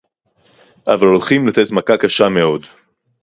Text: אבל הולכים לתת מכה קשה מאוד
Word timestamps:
אבל 0.87 1.07
הולכים 1.07 1.47
לתת 1.47 1.71
מכה 1.71 1.97
קשה 1.97 2.29
מאוד 2.29 2.61